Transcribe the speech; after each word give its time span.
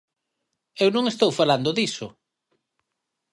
Eu 0.83 0.89
non 0.95 1.05
estou 1.07 1.29
falando 1.39 1.69
diso. 1.77 2.07